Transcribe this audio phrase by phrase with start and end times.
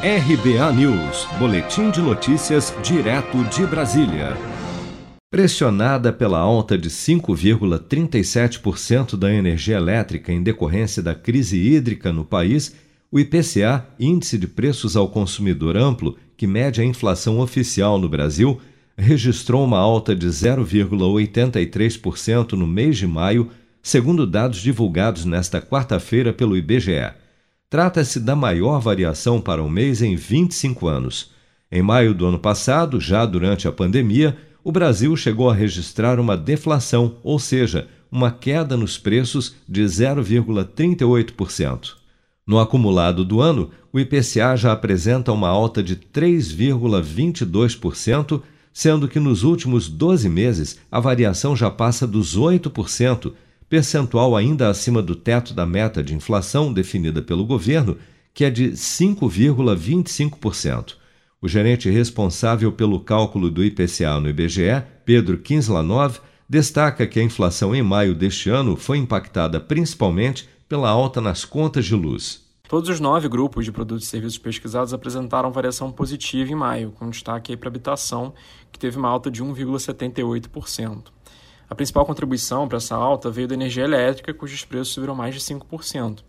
[0.00, 4.36] RBA News, Boletim de Notícias, direto de Brasília.
[5.28, 12.76] Pressionada pela alta de 5,37% da energia elétrica em decorrência da crise hídrica no país,
[13.10, 18.60] o IPCA, Índice de Preços ao Consumidor Amplo, que mede a inflação oficial no Brasil,
[18.96, 23.50] registrou uma alta de 0,83% no mês de maio,
[23.82, 27.10] segundo dados divulgados nesta quarta-feira pelo IBGE.
[27.70, 31.32] Trata-se da maior variação para o mês em 25 anos.
[31.70, 36.34] Em maio do ano passado, já durante a pandemia, o Brasil chegou a registrar uma
[36.34, 41.90] deflação, ou seja, uma queda nos preços de 0,38%.
[42.46, 48.40] No acumulado do ano, o IPCA já apresenta uma alta de 3,22%,
[48.72, 53.34] sendo que nos últimos 12 meses a variação já passa dos 8%,
[53.68, 57.98] percentual ainda acima do teto da meta de inflação definida pelo governo,
[58.32, 60.94] que é de 5,25%.
[61.40, 67.72] O gerente responsável pelo cálculo do IPCA no IBGE, Pedro Kinslanov, destaca que a inflação
[67.74, 72.48] em maio deste ano foi impactada principalmente pela alta nas contas de luz.
[72.68, 77.08] Todos os nove grupos de produtos e serviços pesquisados apresentaram variação positiva em maio, com
[77.08, 78.34] destaque para a habitação,
[78.70, 81.04] que teve uma alta de 1,78%.
[81.70, 85.40] A principal contribuição para essa alta veio da energia elétrica, cujos preços subiram mais de
[85.40, 86.20] 5%.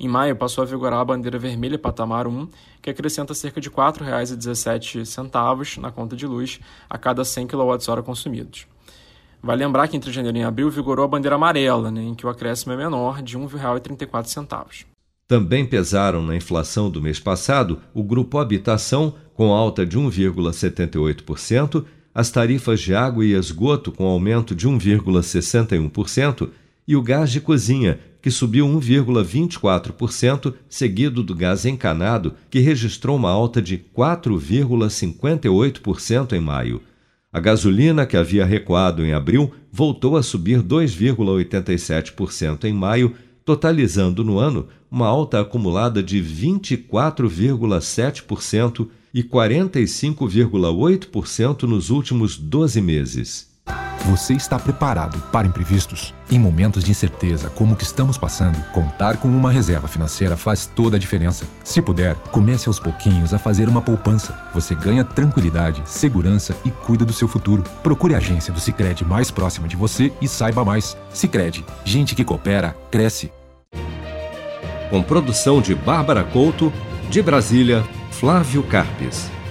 [0.00, 2.48] Em maio, passou a vigorar a bandeira vermelha patamar 1,
[2.80, 6.58] que acrescenta cerca de R$ 4,17 na conta de luz
[6.90, 8.66] a cada 100 kWh consumidos.
[9.40, 12.28] Vale lembrar que entre janeiro e abril vigorou a bandeira amarela, né, em que o
[12.28, 14.86] acréscimo é menor, de R$ 1,34.
[15.28, 22.30] Também pesaram na inflação do mês passado o grupo Habitação, com alta de 1,78%, as
[22.30, 26.50] tarifas de água e esgoto com aumento de 1,61%
[26.86, 33.30] e o gás de cozinha, que subiu 1,24%, seguido do gás encanado, que registrou uma
[33.30, 36.82] alta de 4,58% em maio.
[37.32, 43.14] A gasolina, que havia recuado em abril, voltou a subir 2,87% em maio,
[43.44, 53.52] totalizando no ano uma alta acumulada de 24,7% e 45,8% nos últimos 12 meses.
[54.06, 56.12] Você está preparado para imprevistos?
[56.28, 60.66] Em momentos de incerteza como o que estamos passando, contar com uma reserva financeira faz
[60.66, 61.46] toda a diferença.
[61.62, 64.36] Se puder, comece aos pouquinhos a fazer uma poupança.
[64.52, 67.62] Você ganha tranquilidade, segurança e cuida do seu futuro.
[67.80, 70.96] Procure a agência do Sicredi mais próxima de você e saiba mais.
[71.12, 73.30] Sicredi, gente que coopera cresce.
[74.90, 76.72] Com produção de Bárbara Couto,
[77.08, 77.84] de Brasília,
[78.22, 79.41] Flávio Carpes.